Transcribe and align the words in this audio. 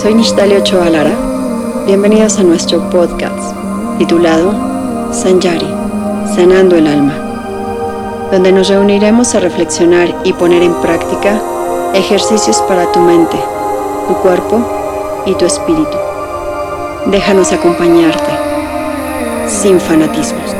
Soy 0.00 0.14
Nishtali 0.14 0.56
Ochoa 0.56 0.88
Lara. 0.88 1.14
Bienvenidos 1.84 2.38
a 2.38 2.42
nuestro 2.42 2.88
podcast 2.88 3.54
titulado 3.98 4.54
Sanjari, 5.12 5.68
Sanando 6.34 6.76
el 6.76 6.86
Alma, 6.86 7.12
donde 8.32 8.50
nos 8.50 8.68
reuniremos 8.68 9.34
a 9.34 9.40
reflexionar 9.40 10.08
y 10.24 10.32
poner 10.32 10.62
en 10.62 10.72
práctica 10.80 11.38
ejercicios 11.92 12.62
para 12.62 12.90
tu 12.92 13.00
mente, 13.00 13.36
tu 14.08 14.14
cuerpo 14.22 15.22
y 15.26 15.34
tu 15.34 15.44
espíritu. 15.44 15.98
Déjanos 17.04 17.52
acompañarte, 17.52 18.32
sin 19.48 19.78
fanatismos. 19.78 20.59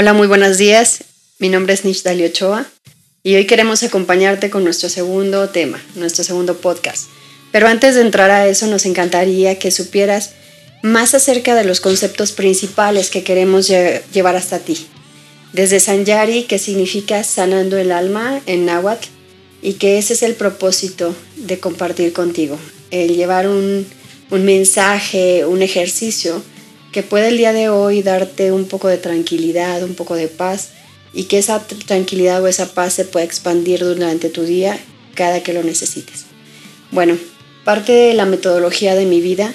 Hola, 0.00 0.12
muy 0.12 0.28
buenos 0.28 0.58
días. 0.58 1.02
Mi 1.40 1.48
nombre 1.48 1.74
es 1.74 1.84
Nish 1.84 2.04
Ochoa 2.06 2.70
y 3.24 3.34
hoy 3.34 3.46
queremos 3.46 3.82
acompañarte 3.82 4.48
con 4.48 4.62
nuestro 4.62 4.88
segundo 4.88 5.48
tema, 5.48 5.82
nuestro 5.96 6.22
segundo 6.22 6.58
podcast. 6.58 7.08
Pero 7.50 7.66
antes 7.66 7.96
de 7.96 8.02
entrar 8.02 8.30
a 8.30 8.46
eso, 8.46 8.68
nos 8.68 8.86
encantaría 8.86 9.58
que 9.58 9.72
supieras 9.72 10.34
más 10.84 11.14
acerca 11.14 11.56
de 11.56 11.64
los 11.64 11.80
conceptos 11.80 12.30
principales 12.30 13.10
que 13.10 13.24
queremos 13.24 13.66
llevar 13.66 14.36
hasta 14.36 14.60
ti. 14.60 14.86
Desde 15.52 15.80
Sanyari, 15.80 16.44
que 16.44 16.60
significa 16.60 17.24
sanando 17.24 17.76
el 17.76 17.90
alma 17.90 18.40
en 18.46 18.66
náhuatl, 18.66 19.08
y 19.62 19.72
que 19.72 19.98
ese 19.98 20.12
es 20.12 20.22
el 20.22 20.36
propósito 20.36 21.12
de 21.34 21.58
compartir 21.58 22.12
contigo, 22.12 22.56
el 22.92 23.16
llevar 23.16 23.48
un, 23.48 23.84
un 24.30 24.44
mensaje, 24.44 25.44
un 25.44 25.60
ejercicio 25.60 26.40
que 26.92 27.02
puede 27.02 27.28
el 27.28 27.36
día 27.36 27.52
de 27.52 27.68
hoy 27.68 28.02
darte 28.02 28.52
un 28.52 28.66
poco 28.66 28.88
de 28.88 28.98
tranquilidad, 28.98 29.82
un 29.82 29.94
poco 29.94 30.14
de 30.14 30.28
paz 30.28 30.70
y 31.12 31.24
que 31.24 31.38
esa 31.38 31.66
tranquilidad 31.66 32.42
o 32.42 32.48
esa 32.48 32.72
paz 32.72 32.94
se 32.94 33.04
pueda 33.04 33.24
expandir 33.24 33.80
durante 33.80 34.28
tu 34.28 34.42
día 34.42 34.78
cada 35.14 35.42
que 35.42 35.52
lo 35.52 35.62
necesites. 35.62 36.24
Bueno, 36.90 37.18
parte 37.64 37.92
de 37.92 38.14
la 38.14 38.24
metodología 38.24 38.94
de 38.94 39.04
mi 39.04 39.20
vida, 39.20 39.52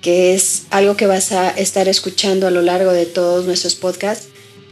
que 0.00 0.34
es 0.34 0.62
algo 0.70 0.96
que 0.96 1.06
vas 1.06 1.32
a 1.32 1.50
estar 1.50 1.88
escuchando 1.88 2.46
a 2.46 2.50
lo 2.50 2.62
largo 2.62 2.92
de 2.92 3.06
todos 3.06 3.46
nuestros 3.46 3.74
podcasts, 3.74 4.28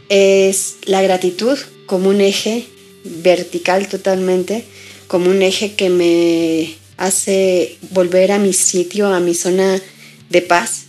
es 0.09 0.75
la 0.85 1.01
gratitud 1.01 1.57
como 1.85 2.09
un 2.09 2.21
eje 2.21 2.65
vertical 3.03 3.87
totalmente, 3.87 4.65
como 5.07 5.29
un 5.29 5.41
eje 5.41 5.73
que 5.75 5.89
me 5.89 6.75
hace 6.97 7.77
volver 7.91 8.31
a 8.31 8.39
mi 8.39 8.53
sitio, 8.53 9.07
a 9.07 9.19
mi 9.19 9.33
zona 9.33 9.81
de 10.29 10.41
paz 10.41 10.82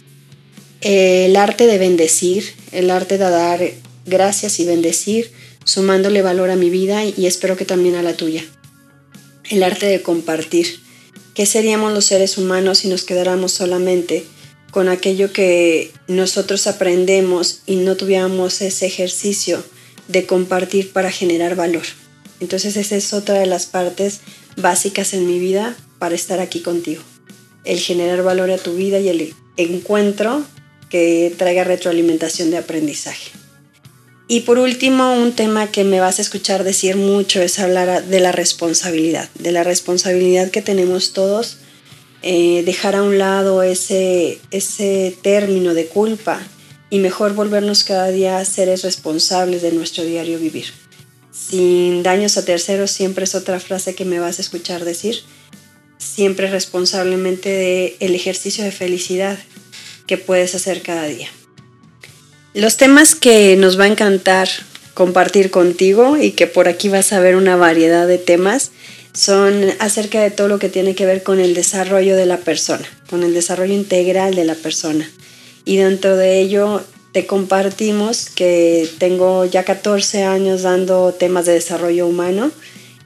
el 0.85 1.35
arte 1.37 1.67
de 1.67 1.79
bendecir, 1.79 2.45
el 2.71 2.91
arte 2.91 3.17
de 3.17 3.25
dar 3.25 3.61
gracias 4.05 4.61
y 4.61 4.67
bendecir, 4.67 5.33
sumándole 5.65 6.21
valor 6.21 6.51
a 6.51 6.57
mi 6.57 6.69
vida 6.69 7.05
y 7.05 7.27
espero 7.27 7.57
que 7.57 7.65
también 7.65 7.95
a 7.95 8.03
la 8.03 8.13
tuya. 8.13 8.45
El 9.49 9.63
arte 9.63 9.87
de 9.87 10.03
compartir. 10.03 10.81
¿Qué 11.35 11.47
seríamos 11.47 11.95
los 11.95 12.05
seres 12.05 12.37
humanos 12.37 12.79
si 12.79 12.89
nos 12.89 13.03
quedáramos 13.05 13.53
solamente 13.53 14.25
con 14.71 14.89
aquello 14.89 15.33
que 15.33 15.91
nosotros 16.07 16.67
aprendemos 16.67 17.63
y 17.65 17.77
no 17.77 17.97
tuviéramos 17.97 18.61
ese 18.61 18.85
ejercicio 18.85 19.65
de 20.09 20.27
compartir 20.27 20.93
para 20.93 21.11
generar 21.11 21.57
valor? 21.57 21.85
Entonces 22.41 22.77
esa 22.77 22.97
es 22.97 23.15
otra 23.15 23.39
de 23.39 23.47
las 23.47 23.65
partes 23.65 24.21
básicas 24.59 25.15
en 25.15 25.27
mi 25.27 25.39
vida 25.39 25.75
para 25.99 26.15
estar 26.15 26.41
aquí 26.41 26.61
contigo. 26.61 27.03
El 27.65 27.79
generar 27.79 28.23
valor 28.23 28.51
a 28.51 28.59
tu 28.59 28.75
vida 28.75 29.01
y 29.01 29.09
el 29.09 29.35
encuentro 29.57 30.45
traiga 31.37 31.65
retroalimentación 31.65 32.51
de 32.51 32.59
aprendizaje. 32.59 33.31
Y 34.27 34.41
por 34.41 34.59
último, 34.59 35.15
un 35.15 35.33
tema 35.33 35.71
que 35.71 35.85
me 35.85 36.01
vas 36.01 36.19
a 36.19 36.23
escuchar 36.23 36.65
decir 36.65 36.97
mucho 36.97 37.43
es 37.43 37.59
hablar 37.59 38.05
de 38.05 38.21
la 38.21 38.33
responsabilidad, 38.33 39.29
de 39.39 39.53
la 39.53 39.65
responsabilidad 39.65 40.51
que 40.51 40.63
tenemos 40.63 41.13
todos, 41.13 41.59
eh, 42.23 42.63
dejar 42.65 42.97
a 42.97 43.03
un 43.03 43.19
lado 43.19 43.63
ese, 43.63 44.39
ese 44.51 45.15
término 45.21 45.75
de 45.75 45.87
culpa 45.87 46.41
y 46.89 47.01
mejor 47.01 47.35
volvernos 47.35 47.85
cada 47.85 48.09
día 48.09 48.43
seres 48.47 48.83
responsables 48.83 49.61
de 49.61 49.73
nuestro 49.73 50.05
diario 50.05 50.39
vivir. 50.39 50.73
Sin 51.31 52.03
daños 52.03 52.39
a 52.39 52.45
terceros 52.45 52.93
siempre 52.93 53.25
es 53.25 53.35
otra 53.35 53.61
frase 53.61 53.95
que 53.95 54.07
me 54.07 54.21
vas 54.21 54.39
a 54.39 54.43
escuchar 54.43 54.87
decir, 54.87 55.17
siempre 55.99 56.49
responsablemente 56.49 57.51
del 57.51 57.97
el 58.01 58.15
ejercicio 58.15 58.65
de 58.65 58.71
felicidad 58.71 59.39
que 60.07 60.19
puedes 60.19 60.55
hacer 60.55 60.83
cada 60.83 61.05
día. 61.05 61.29
Los 62.55 62.77
temas 62.77 63.15
que 63.15 63.57
nos 63.57 63.79
va 63.79 63.85
a 63.85 63.89
encantar 63.89 64.49
compartir 64.95 65.51
contigo 65.51 66.17
y 66.17 66.31
que 66.33 66.47
por 66.47 66.69
aquí 66.69 66.89
vas 66.89 67.13
a 67.13 67.21
ver 67.21 67.35
una 67.37 67.57
variedad 67.57 68.07
de 68.07 68.19
temas 68.19 68.71
son 69.13 69.73
acerca 69.79 70.23
de 70.23 70.31
todo 70.31 70.49
lo 70.49 70.59
que 70.59 70.69
tiene 70.69 70.95
que 70.95 71.07
ver 71.07 71.23
con 71.23 71.41
el 71.41 71.55
desarrollo 71.55 72.17
de 72.17 72.27
la 72.27 72.39
persona, 72.39 72.85
con 73.09 73.23
el 73.23 73.35
desarrollo 73.35 73.75
integral 73.75 74.35
de 74.35 74.45
la 74.45 74.55
persona. 74.55 75.09
Y 75.65 75.77
dentro 75.77 76.17
de 76.17 76.41
ello 76.41 76.83
te 77.13 77.27
compartimos 77.27 78.29
que 78.29 78.89
tengo 78.99 79.45
ya 79.45 79.65
14 79.65 80.25
años 80.25 80.63
dando 80.63 81.13
temas 81.13 81.47
de 81.47 81.53
desarrollo 81.53 82.07
humano 82.07 82.51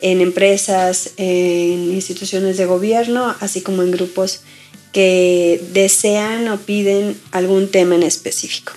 en 0.00 0.20
empresas, 0.20 1.10
en 1.16 1.92
instituciones 1.92 2.56
de 2.56 2.66
gobierno, 2.66 3.34
así 3.41 3.60
como 3.60 3.82
en 3.82 3.91
grupos 3.91 4.42
que 4.93 5.62
desean 5.72 6.49
o 6.49 6.59
piden 6.59 7.16
algún 7.31 7.71
tema 7.71 7.94
en 7.94 8.03
específico. 8.03 8.72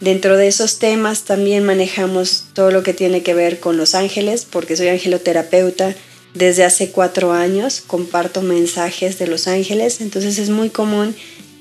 Dentro 0.00 0.36
de 0.36 0.48
esos 0.48 0.78
temas 0.78 1.24
también 1.24 1.64
manejamos 1.64 2.44
todo 2.54 2.70
lo 2.70 2.82
que 2.82 2.94
tiene 2.94 3.22
que 3.22 3.34
ver 3.34 3.60
con 3.60 3.76
los 3.76 3.94
ángeles, 3.94 4.46
porque 4.48 4.76
soy 4.76 4.88
angeloterapeuta 4.88 5.94
desde 6.32 6.64
hace 6.64 6.90
cuatro 6.90 7.32
años, 7.32 7.82
comparto 7.86 8.40
mensajes 8.40 9.18
de 9.18 9.26
los 9.26 9.46
ángeles, 9.46 10.00
entonces 10.00 10.38
es 10.38 10.48
muy 10.48 10.70
común 10.70 11.14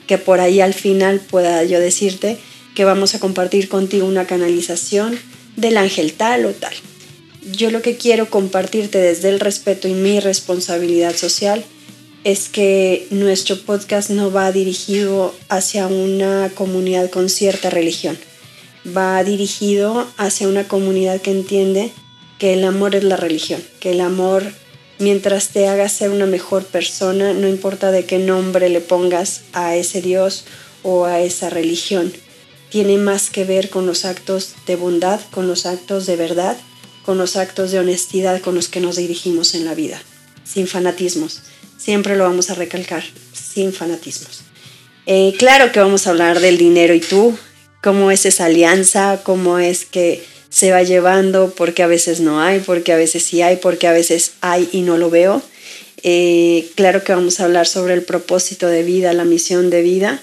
que 0.08 0.18
por 0.18 0.40
ahí 0.40 0.62
al 0.62 0.74
final 0.74 1.20
pueda 1.20 1.64
yo 1.64 1.80
decirte 1.80 2.38
que 2.76 2.86
vamos 2.86 3.14
a 3.14 3.20
compartir 3.20 3.68
contigo 3.68 4.08
una 4.08 4.26
canalización 4.26 5.20
del 5.56 5.78
ángel 5.78 6.14
tal 6.14 6.46
o 6.46 6.52
tal. 6.52 6.74
Yo 7.52 7.72
lo 7.72 7.82
que 7.82 7.98
quiero 7.98 8.30
compartirte 8.30 9.00
desde 9.00 9.30
el 9.30 9.40
respeto 9.40 9.88
y 9.88 9.94
mi 9.94 10.20
responsabilidad 10.20 11.16
social 11.16 11.66
es 12.24 12.50
que 12.50 13.08
nuestro 13.12 13.58
podcast 13.62 14.10
no 14.10 14.32
va 14.32 14.52
dirigido 14.52 15.34
hacia 15.48 15.88
una 15.88 16.52
comunidad 16.54 17.10
con 17.10 17.30
cierta 17.30 17.70
religión, 17.70 18.18
va 18.86 19.24
dirigido 19.24 20.08
hacia 20.18 20.48
una 20.48 20.68
comunidad 20.68 21.22
que 21.22 21.32
entiende 21.32 21.92
que 22.38 22.54
el 22.54 22.66
amor 22.66 22.96
es 22.96 23.04
la 23.04 23.16
religión, 23.16 23.64
que 23.80 23.92
el 23.92 24.02
amor 24.02 24.44
mientras 25.00 25.50
te 25.50 25.68
haga 25.70 25.88
ser 25.88 26.10
una 26.10 26.26
mejor 26.26 26.66
persona, 26.66 27.34
no 27.34 27.48
importa 27.48 27.92
de 27.92 28.06
qué 28.06 28.20
nombre 28.20 28.68
le 28.70 28.82
pongas 28.82 29.42
a 29.54 29.76
ese 29.78 30.02
Dios 30.02 30.44
o 30.84 31.06
a 31.06 31.22
esa 31.22 31.50
religión, 31.50 32.12
tiene 32.70 32.98
más 32.98 33.30
que 33.30 33.46
ver 33.46 33.70
con 33.70 33.88
los 33.88 34.04
actos 34.04 34.56
de 34.68 34.76
bondad, 34.76 35.22
con 35.32 35.48
los 35.48 35.66
actos 35.66 36.06
de 36.06 36.18
verdad, 36.18 36.58
con 37.06 37.18
los 37.18 37.38
actos 37.38 37.72
de 37.72 37.80
honestidad 37.80 38.42
con 38.42 38.56
los 38.56 38.68
que 38.68 38.82
nos 38.82 38.98
dirigimos 38.98 39.56
en 39.56 39.64
la 39.64 39.74
vida, 39.74 40.02
sin 40.44 40.68
fanatismos 40.68 41.44
siempre 41.80 42.16
lo 42.16 42.26
vamos 42.26 42.50
a 42.50 42.56
recalcar, 42.56 43.04
sin 43.34 43.74
fanatismos. 43.74 44.42
Eh, 45.06 45.34
claro 45.40 45.72
que 45.72 45.80
vamos 45.80 46.06
a 46.06 46.12
hablar 46.12 46.40
del 46.40 46.58
dinero 46.58 46.94
y 46.94 47.00
tú, 47.00 47.36
cómo 47.82 48.12
es 48.12 48.26
esa 48.26 48.46
alianza, 48.46 49.22
cómo 49.24 49.58
es 49.58 49.86
que 49.86 50.24
se 50.50 50.72
va 50.72 50.84
llevando, 50.84 51.54
porque 51.56 51.82
a 51.82 51.88
veces 51.88 52.20
no 52.20 52.42
hay, 52.42 52.60
porque 52.60 52.92
a 52.92 52.98
veces 52.98 53.24
sí 53.24 53.42
hay, 53.42 53.56
porque 53.56 53.88
a 53.88 53.92
veces 53.92 54.34
hay 54.42 54.70
y 54.72 54.82
no 54.82 54.98
lo 54.98 55.10
veo. 55.10 55.42
Eh, 56.04 56.70
claro 56.76 57.04
que 57.04 57.14
vamos 57.14 57.40
a 57.40 57.46
hablar 57.46 57.68
sobre 57.68 57.94
el 57.94 58.04
propósito 58.04 58.68
de 58.68 58.84
vida, 58.84 59.14
la 59.14 59.26
misión 59.26 59.70
de 59.70 59.82
vida. 59.82 60.22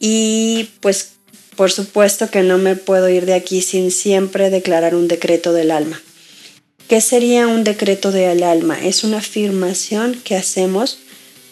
Y 0.00 0.70
pues 0.80 1.10
por 1.58 1.72
supuesto 1.72 2.30
que 2.30 2.44
no 2.44 2.56
me 2.56 2.76
puedo 2.76 3.08
ir 3.08 3.26
de 3.26 3.34
aquí 3.34 3.62
sin 3.62 3.90
siempre 3.90 4.48
declarar 4.48 4.94
un 4.94 5.08
decreto 5.08 5.52
del 5.52 5.72
alma. 5.72 6.00
¿Qué 6.88 7.02
sería 7.02 7.46
un 7.46 7.64
decreto 7.64 8.12
del 8.12 8.42
alma? 8.42 8.82
Es 8.82 9.04
una 9.04 9.18
afirmación 9.18 10.18
que 10.24 10.36
hacemos 10.36 10.98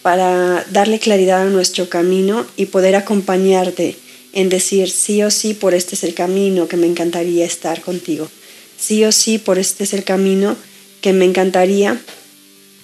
para 0.00 0.64
darle 0.70 0.98
claridad 0.98 1.42
a 1.42 1.50
nuestro 1.50 1.90
camino 1.90 2.46
y 2.56 2.66
poder 2.66 2.96
acompañarte 2.96 3.96
en 4.32 4.48
decir 4.48 4.88
sí 4.88 5.22
o 5.22 5.30
sí 5.30 5.52
por 5.52 5.74
este 5.74 5.94
es 5.94 6.04
el 6.04 6.14
camino 6.14 6.68
que 6.68 6.78
me 6.78 6.86
encantaría 6.86 7.44
estar 7.44 7.82
contigo. 7.82 8.30
Sí 8.78 9.04
o 9.04 9.12
sí 9.12 9.36
por 9.36 9.58
este 9.58 9.84
es 9.84 9.92
el 9.92 10.04
camino 10.04 10.56
que 11.02 11.12
me 11.12 11.26
encantaría 11.26 12.00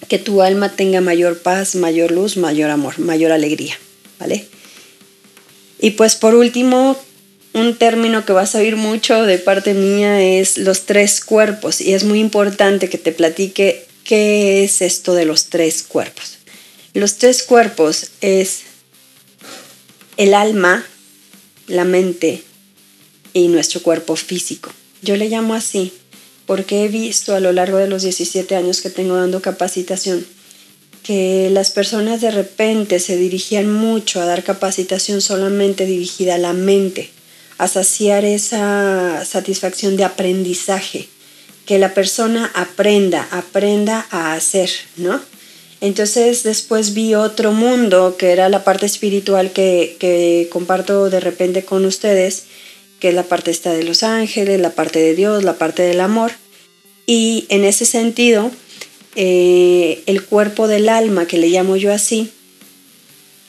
que 0.07 0.19
tu 0.19 0.43
alma 0.43 0.75
tenga 0.75 1.01
mayor 1.01 1.41
paz, 1.41 1.73
mayor 1.73 2.11
luz, 2.11 2.37
mayor 2.37 2.69
amor, 2.69 2.99
mayor 2.99 3.31
alegría, 3.31 3.79
¿vale? 4.19 4.45
Y 5.79 5.91
pues 5.91 6.15
por 6.15 6.35
último, 6.35 6.99
un 7.53 7.75
término 7.75 8.25
que 8.25 8.33
vas 8.33 8.55
a 8.55 8.59
oír 8.59 8.75
mucho 8.75 9.23
de 9.23 9.37
parte 9.37 9.73
mía 9.73 10.21
es 10.21 10.57
los 10.57 10.81
tres 10.81 11.23
cuerpos 11.23 11.81
y 11.81 11.93
es 11.93 12.03
muy 12.03 12.19
importante 12.19 12.89
que 12.89 12.97
te 12.97 13.11
platique 13.11 13.85
qué 14.03 14.63
es 14.63 14.81
esto 14.81 15.13
de 15.13 15.25
los 15.25 15.45
tres 15.45 15.83
cuerpos. 15.83 16.37
Los 16.93 17.17
tres 17.17 17.43
cuerpos 17.43 18.09
es 18.21 18.61
el 20.17 20.33
alma, 20.33 20.85
la 21.67 21.85
mente 21.85 22.43
y 23.33 23.47
nuestro 23.47 23.81
cuerpo 23.81 24.15
físico. 24.15 24.71
Yo 25.01 25.15
le 25.15 25.29
llamo 25.29 25.53
así 25.53 25.93
porque 26.45 26.83
he 26.83 26.87
visto 26.87 27.35
a 27.35 27.39
lo 27.39 27.51
largo 27.53 27.77
de 27.77 27.87
los 27.87 28.01
17 28.01 28.55
años 28.55 28.81
que 28.81 28.89
tengo 28.89 29.15
dando 29.15 29.41
capacitación 29.41 30.25
que 31.03 31.49
las 31.51 31.69
personas 31.69 32.21
de 32.21 32.31
repente 32.31 32.99
se 32.99 33.17
dirigían 33.17 33.71
mucho 33.71 34.21
a 34.21 34.25
dar 34.25 34.43
capacitación 34.43 35.21
solamente 35.21 35.85
dirigida 35.85 36.35
a 36.35 36.37
la 36.37 36.53
mente 36.53 37.12
a 37.57 37.67
saciar 37.67 38.25
esa 38.25 39.23
satisfacción 39.25 39.97
de 39.97 40.03
aprendizaje, 40.03 41.07
que 41.65 41.79
la 41.79 41.93
persona 41.93 42.51
aprenda, 42.55 43.27
aprenda 43.31 44.05
a 44.11 44.33
hacer, 44.33 44.69
¿no? 44.97 45.21
Entonces 45.81 46.43
después 46.43 46.93
vi 46.93 47.13
otro 47.13 47.51
mundo, 47.51 48.15
que 48.17 48.31
era 48.31 48.47
la 48.49 48.63
parte 48.63 48.85
espiritual 48.85 49.51
que, 49.51 49.97
que 49.99 50.47
comparto 50.51 51.09
de 51.09 51.19
repente 51.19 51.65
con 51.65 51.85
ustedes, 51.85 52.45
que 52.99 53.09
es 53.09 53.15
la 53.15 53.23
parte 53.23 53.51
esta 53.51 53.73
de 53.73 53.83
los 53.83 54.01
ángeles, 54.01 54.61
la 54.61 54.69
parte 54.69 54.99
de 54.99 55.13
Dios, 55.13 55.43
la 55.43 55.57
parte 55.57 55.83
del 55.83 55.99
amor. 55.99 56.31
Y 57.05 57.45
en 57.49 57.65
ese 57.65 57.85
sentido, 57.85 58.49
eh, 59.15 60.03
el 60.05 60.23
cuerpo 60.23 60.69
del 60.69 60.87
alma, 60.87 61.27
que 61.27 61.37
le 61.37 61.49
llamo 61.49 61.75
yo 61.75 61.91
así, 61.91 62.31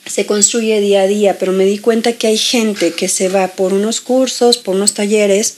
se 0.05 0.25
construye 0.25 0.79
día 0.81 1.01
a 1.01 1.07
día, 1.07 1.37
pero 1.39 1.51
me 1.51 1.65
di 1.65 1.79
cuenta 1.79 2.13
que 2.13 2.27
hay 2.27 2.37
gente 2.37 2.91
que 2.91 3.07
se 3.07 3.29
va 3.29 3.47
por 3.49 3.73
unos 3.73 4.01
cursos, 4.01 4.57
por 4.57 4.75
unos 4.75 4.93
talleres 4.93 5.57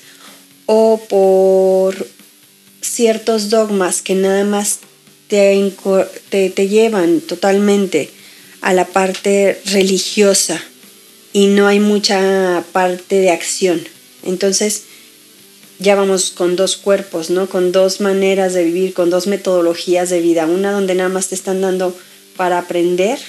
o 0.65 1.01
por 1.09 2.07
ciertos 2.81 3.49
dogmas 3.49 4.01
que 4.01 4.15
nada 4.15 4.43
más 4.45 4.79
te, 5.27 5.73
te, 6.29 6.67
llevan 6.67 7.19
totalmente 7.21 8.09
a 8.61 8.73
la 8.73 8.85
parte 8.85 9.61
religiosa 9.65 10.63
y 11.33 11.47
no 11.47 11.67
hay 11.67 11.79
mucha 11.79 12.63
parte 12.71 13.19
de 13.19 13.31
acción. 13.31 13.85
Entonces, 14.23 14.83
ya 15.79 15.95
vamos 15.95 16.31
con 16.31 16.55
dos 16.55 16.77
cuerpos, 16.77 17.29
¿no? 17.29 17.47
Con 17.49 17.71
dos 17.71 18.01
maneras 18.01 18.53
de 18.53 18.63
vivir, 18.63 18.93
con 18.93 19.09
dos 19.09 19.27
metodologías 19.27 20.09
de 20.09 20.21
vida. 20.21 20.45
Una 20.45 20.71
donde 20.71 20.95
nada 20.95 21.09
más 21.09 21.27
te 21.27 21.35
están 21.35 21.61
dando 21.61 21.95
para 22.35 22.57
aprender 22.57 23.19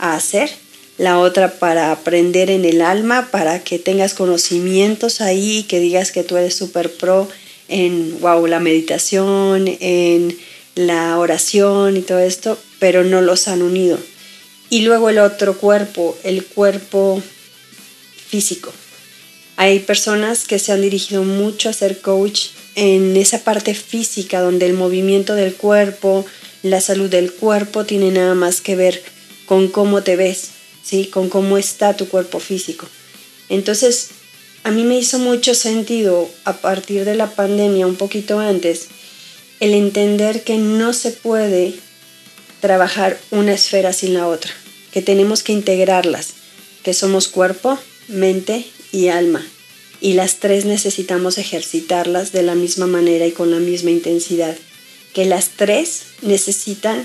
a 0.00 0.14
hacer, 0.14 0.50
la 0.98 1.18
otra 1.18 1.58
para 1.58 1.92
aprender 1.92 2.50
en 2.50 2.64
el 2.64 2.82
alma, 2.82 3.28
para 3.30 3.62
que 3.62 3.78
tengas 3.78 4.14
conocimientos 4.14 5.20
ahí, 5.20 5.64
que 5.68 5.80
digas 5.80 6.12
que 6.12 6.24
tú 6.24 6.36
eres 6.36 6.54
súper 6.54 6.92
pro 6.92 7.28
en, 7.68 8.20
wow, 8.20 8.46
la 8.46 8.60
meditación, 8.60 9.66
en 9.80 10.36
la 10.74 11.18
oración 11.18 11.96
y 11.96 12.00
todo 12.02 12.18
esto, 12.18 12.58
pero 12.78 13.04
no 13.04 13.20
los 13.22 13.48
han 13.48 13.62
unido. 13.62 13.98
Y 14.68 14.82
luego 14.82 15.08
el 15.08 15.18
otro 15.18 15.56
cuerpo, 15.56 16.18
el 16.22 16.44
cuerpo 16.44 17.22
físico. 18.28 18.72
Hay 19.56 19.80
personas 19.80 20.46
que 20.46 20.58
se 20.58 20.72
han 20.72 20.82
dirigido 20.82 21.22
mucho 21.22 21.68
a 21.68 21.72
ser 21.72 22.00
coach 22.00 22.48
en 22.74 23.16
esa 23.16 23.42
parte 23.42 23.74
física 23.74 24.40
donde 24.40 24.66
el 24.66 24.74
movimiento 24.74 25.34
del 25.34 25.54
cuerpo, 25.54 26.24
la 26.62 26.80
salud 26.80 27.10
del 27.10 27.32
cuerpo 27.32 27.84
tiene 27.84 28.10
nada 28.10 28.34
más 28.34 28.60
que 28.60 28.76
ver 28.76 29.02
con 29.50 29.66
cómo 29.66 30.04
te 30.04 30.14
ves, 30.14 30.50
¿sí? 30.84 31.06
con 31.06 31.28
cómo 31.28 31.58
está 31.58 31.96
tu 31.96 32.06
cuerpo 32.06 32.38
físico. 32.38 32.86
Entonces, 33.48 34.10
a 34.62 34.70
mí 34.70 34.84
me 34.84 34.96
hizo 34.96 35.18
mucho 35.18 35.56
sentido 35.56 36.30
a 36.44 36.58
partir 36.58 37.04
de 37.04 37.16
la 37.16 37.34
pandemia, 37.34 37.88
un 37.88 37.96
poquito 37.96 38.38
antes, 38.38 38.86
el 39.58 39.74
entender 39.74 40.44
que 40.44 40.56
no 40.56 40.92
se 40.92 41.10
puede 41.10 41.74
trabajar 42.60 43.18
una 43.32 43.54
esfera 43.54 43.92
sin 43.92 44.14
la 44.14 44.28
otra, 44.28 44.52
que 44.92 45.02
tenemos 45.02 45.42
que 45.42 45.52
integrarlas, 45.52 46.28
que 46.84 46.94
somos 46.94 47.26
cuerpo, 47.26 47.76
mente 48.06 48.64
y 48.92 49.08
alma, 49.08 49.44
y 50.00 50.12
las 50.12 50.36
tres 50.36 50.64
necesitamos 50.64 51.38
ejercitarlas 51.38 52.30
de 52.30 52.44
la 52.44 52.54
misma 52.54 52.86
manera 52.86 53.26
y 53.26 53.32
con 53.32 53.50
la 53.50 53.58
misma 53.58 53.90
intensidad, 53.90 54.56
que 55.12 55.24
las 55.24 55.48
tres 55.56 56.02
necesitan 56.22 57.04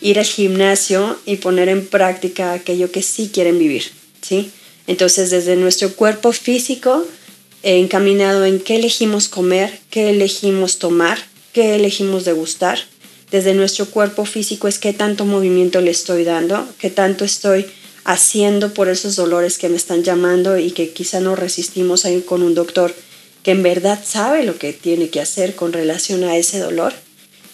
ir 0.00 0.18
al 0.18 0.24
gimnasio 0.24 1.18
y 1.26 1.36
poner 1.36 1.68
en 1.68 1.86
práctica 1.86 2.52
aquello 2.52 2.90
que 2.90 3.02
sí 3.02 3.30
quieren 3.32 3.58
vivir, 3.58 3.84
¿sí? 4.22 4.50
Entonces, 4.86 5.30
desde 5.30 5.56
nuestro 5.56 5.94
cuerpo 5.94 6.32
físico, 6.32 7.04
encaminado 7.62 8.44
en 8.44 8.60
qué 8.60 8.76
elegimos 8.76 9.28
comer, 9.28 9.80
qué 9.90 10.10
elegimos 10.10 10.78
tomar, 10.78 11.18
qué 11.52 11.74
elegimos 11.74 12.24
degustar, 12.24 12.78
desde 13.30 13.54
nuestro 13.54 13.86
cuerpo 13.86 14.24
físico 14.24 14.68
es 14.68 14.78
qué 14.78 14.92
tanto 14.92 15.24
movimiento 15.24 15.80
le 15.80 15.90
estoy 15.90 16.22
dando, 16.22 16.66
qué 16.78 16.90
tanto 16.90 17.24
estoy 17.24 17.66
haciendo 18.04 18.72
por 18.72 18.88
esos 18.88 19.16
dolores 19.16 19.58
que 19.58 19.68
me 19.68 19.76
están 19.76 20.04
llamando 20.04 20.58
y 20.58 20.70
que 20.70 20.90
quizá 20.90 21.18
no 21.18 21.34
resistimos 21.34 22.04
a 22.04 22.10
ir 22.10 22.24
con 22.24 22.42
un 22.42 22.54
doctor 22.54 22.94
que 23.42 23.50
en 23.50 23.64
verdad 23.64 24.00
sabe 24.04 24.44
lo 24.44 24.58
que 24.58 24.72
tiene 24.72 25.08
que 25.08 25.20
hacer 25.20 25.56
con 25.56 25.72
relación 25.72 26.22
a 26.22 26.36
ese 26.36 26.60
dolor 26.60 26.92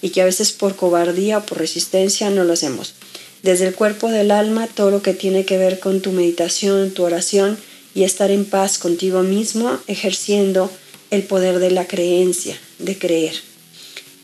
y 0.03 0.11
que 0.11 0.21
a 0.21 0.27
veces 0.27 0.53
por 0.53 0.77
cobardía 0.77 1.39
o 1.39 1.47
por 1.47 1.59
resistencia 1.59 2.29
no 2.29 2.45
lo 2.45 2.53
hacemos. 2.53 2.95
Desde 3.43 3.67
el 3.67 3.75
cuerpo 3.75 4.09
del 4.09 4.31
alma, 4.31 4.67
todo 4.67 4.91
lo 4.91 5.03
que 5.03 5.15
tiene 5.15 5.45
que 5.45 5.57
ver 5.57 5.81
con 5.81 6.01
tu 6.03 6.13
meditación, 6.13 6.91
tu 6.91 7.05
oración 7.05 7.57
y 7.95 8.05
estar 8.05 8.31
en 8.31 8.45
paz 8.45 8.79
contigo 8.79 9.23
mismo, 9.23 9.79
ejerciendo 9.87 10.71
el 11.11 11.23
poder 11.23 11.59
de 11.59 11.71
la 11.71 11.87
creencia, 11.87 12.59
de 12.79 12.99
creer. 12.99 13.35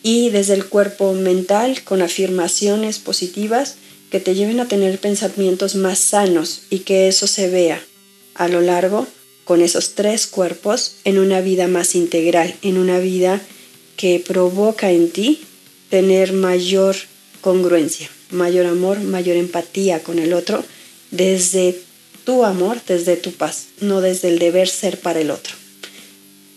Y 0.02 0.30
desde 0.30 0.54
el 0.54 0.66
cuerpo 0.66 1.12
mental, 1.12 1.82
con 1.84 2.02
afirmaciones 2.02 2.98
positivas, 2.98 3.76
que 4.10 4.20
te 4.20 4.34
lleven 4.34 4.60
a 4.60 4.68
tener 4.68 4.98
pensamientos 4.98 5.74
más 5.74 5.98
sanos 5.98 6.62
y 6.70 6.80
que 6.80 7.08
eso 7.08 7.26
se 7.26 7.48
vea 7.48 7.82
a 8.34 8.48
lo 8.48 8.60
largo 8.60 9.06
con 9.44 9.60
esos 9.60 9.94
tres 9.94 10.26
cuerpos 10.26 10.94
en 11.04 11.18
una 11.18 11.40
vida 11.40 11.68
más 11.68 11.94
integral, 11.94 12.54
en 12.62 12.78
una 12.78 12.98
vida 12.98 13.40
que 13.96 14.22
provoca 14.24 14.92
en 14.92 15.10
ti 15.10 15.42
tener 15.90 16.32
mayor 16.32 16.96
congruencia, 17.40 18.08
mayor 18.30 18.66
amor, 18.66 19.00
mayor 19.00 19.36
empatía 19.36 20.02
con 20.02 20.18
el 20.18 20.32
otro, 20.32 20.64
desde 21.10 21.78
tu 22.24 22.44
amor, 22.44 22.78
desde 22.86 23.16
tu 23.16 23.32
paz, 23.32 23.66
no 23.80 24.00
desde 24.00 24.28
el 24.28 24.38
deber 24.38 24.68
ser 24.68 24.98
para 25.00 25.20
el 25.20 25.30
otro. 25.30 25.54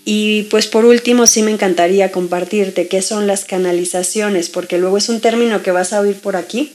Y 0.04 0.44
pues 0.44 0.68
por 0.68 0.86
último 0.86 1.28
sí 1.28 1.44
me 1.44 1.52
encantaría 1.52 2.12
compartirte 2.12 2.88
qué 2.88 3.02
son 3.02 3.28
las 3.28 3.46
canalizaciones, 3.46 4.50
porque 4.50 4.78
luego 4.78 4.98
es 4.98 5.10
un 5.10 5.22
término 5.22 5.62
que 5.62 5.72
vas 5.72 5.94
a 5.94 6.02
oír 6.02 6.16
por 6.16 6.36
aquí, 6.36 6.74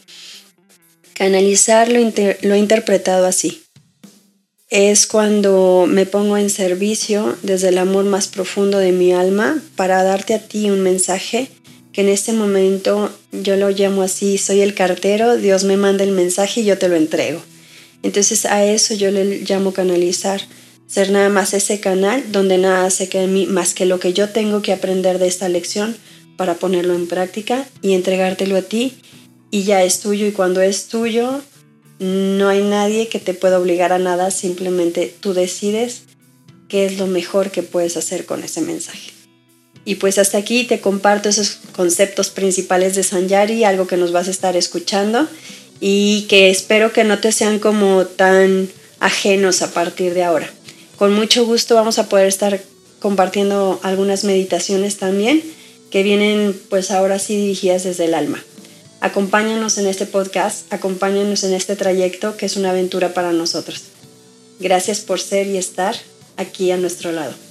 Canalizar 1.16 1.90
lo, 1.90 1.98
he 1.98 2.58
interpretado 2.58 3.24
así. 3.24 3.62
Es 4.68 5.06
cuando 5.06 5.86
me 5.88 6.04
pongo 6.04 6.36
en 6.36 6.50
servicio 6.50 7.38
desde 7.42 7.70
el 7.70 7.78
amor 7.78 8.04
más 8.04 8.28
profundo 8.28 8.76
de 8.76 8.92
mi 8.92 9.14
alma 9.14 9.62
para 9.76 10.02
darte 10.02 10.34
a 10.34 10.40
ti 10.40 10.68
un 10.68 10.82
mensaje 10.82 11.48
que 11.96 12.02
en 12.02 12.10
este 12.10 12.34
momento 12.34 13.10
yo 13.32 13.56
lo 13.56 13.70
llamo 13.70 14.02
así, 14.02 14.36
soy 14.36 14.60
el 14.60 14.74
cartero, 14.74 15.38
Dios 15.38 15.64
me 15.64 15.78
manda 15.78 16.04
el 16.04 16.12
mensaje 16.12 16.60
y 16.60 16.64
yo 16.66 16.76
te 16.76 16.90
lo 16.90 16.94
entrego. 16.94 17.40
Entonces 18.02 18.44
a 18.44 18.66
eso 18.66 18.92
yo 18.92 19.10
le 19.10 19.40
llamo 19.48 19.72
canalizar, 19.72 20.42
ser 20.86 21.10
nada 21.10 21.30
más 21.30 21.54
ese 21.54 21.80
canal 21.80 22.22
donde 22.30 22.58
nada 22.58 22.84
hace 22.84 23.08
que 23.08 23.26
mí 23.26 23.46
más 23.46 23.72
que 23.72 23.86
lo 23.86 23.98
que 23.98 24.12
yo 24.12 24.28
tengo 24.28 24.60
que 24.60 24.74
aprender 24.74 25.18
de 25.18 25.26
esta 25.26 25.48
lección 25.48 25.96
para 26.36 26.56
ponerlo 26.56 26.94
en 26.94 27.08
práctica 27.08 27.66
y 27.80 27.94
entregártelo 27.94 28.58
a 28.58 28.62
ti 28.62 28.98
y 29.50 29.62
ya 29.62 29.82
es 29.82 30.00
tuyo 30.00 30.26
y 30.26 30.32
cuando 30.32 30.60
es 30.60 30.88
tuyo 30.88 31.40
no 31.98 32.50
hay 32.50 32.62
nadie 32.62 33.08
que 33.08 33.20
te 33.20 33.32
pueda 33.32 33.58
obligar 33.58 33.94
a 33.94 33.98
nada, 33.98 34.30
simplemente 34.30 35.14
tú 35.20 35.32
decides 35.32 36.02
qué 36.68 36.84
es 36.84 36.98
lo 36.98 37.06
mejor 37.06 37.50
que 37.50 37.62
puedes 37.62 37.96
hacer 37.96 38.26
con 38.26 38.44
ese 38.44 38.60
mensaje. 38.60 39.15
Y 39.86 39.94
pues 39.94 40.18
hasta 40.18 40.36
aquí 40.36 40.64
te 40.64 40.80
comparto 40.80 41.28
esos 41.28 41.58
conceptos 41.72 42.28
principales 42.28 42.96
de 42.96 43.04
Sanyari, 43.04 43.62
algo 43.62 43.86
que 43.86 43.96
nos 43.96 44.10
vas 44.10 44.26
a 44.26 44.32
estar 44.32 44.56
escuchando 44.56 45.28
y 45.80 46.26
que 46.28 46.50
espero 46.50 46.92
que 46.92 47.04
no 47.04 47.20
te 47.20 47.30
sean 47.30 47.60
como 47.60 48.04
tan 48.04 48.68
ajenos 48.98 49.62
a 49.62 49.70
partir 49.70 50.12
de 50.12 50.24
ahora. 50.24 50.50
Con 50.98 51.14
mucho 51.14 51.46
gusto 51.46 51.76
vamos 51.76 52.00
a 52.00 52.08
poder 52.08 52.26
estar 52.26 52.60
compartiendo 52.98 53.78
algunas 53.84 54.24
meditaciones 54.24 54.96
también 54.96 55.42
que 55.90 56.02
vienen 56.02 56.60
pues 56.68 56.90
ahora 56.90 57.20
sí 57.20 57.36
dirigidas 57.36 57.84
desde 57.84 58.06
el 58.06 58.14
alma. 58.14 58.42
Acompáñanos 59.00 59.78
en 59.78 59.86
este 59.86 60.06
podcast, 60.06 60.72
acompáñanos 60.72 61.44
en 61.44 61.54
este 61.54 61.76
trayecto 61.76 62.36
que 62.36 62.46
es 62.46 62.56
una 62.56 62.70
aventura 62.70 63.14
para 63.14 63.32
nosotros. 63.32 63.84
Gracias 64.58 64.98
por 64.98 65.20
ser 65.20 65.46
y 65.46 65.58
estar 65.58 65.94
aquí 66.36 66.72
a 66.72 66.76
nuestro 66.76 67.12
lado. 67.12 67.45